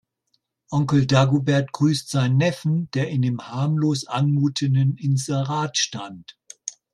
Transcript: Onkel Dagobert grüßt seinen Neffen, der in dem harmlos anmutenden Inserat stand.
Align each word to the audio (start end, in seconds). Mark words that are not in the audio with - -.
Onkel 0.71 1.05
Dagobert 1.05 1.73
grüßt 1.73 2.09
seinen 2.09 2.37
Neffen, 2.37 2.89
der 2.95 3.09
in 3.09 3.21
dem 3.21 3.39
harmlos 3.39 4.07
anmutenden 4.07 4.97
Inserat 4.97 5.77
stand. 5.77 6.35